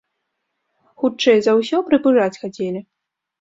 Хутчэй 1.03 1.39
за 1.49 1.55
ўсё, 1.59 1.77
прыпужаць 1.91 2.41
хацелі. 2.47 2.83